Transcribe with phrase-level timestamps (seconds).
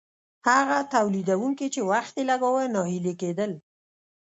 [0.49, 3.51] هغه تولیدونکي چې وخت یې لګاوه ناهیلي کیدل.